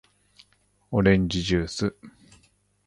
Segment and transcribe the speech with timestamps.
[0.89, 1.95] おれんじじゅーす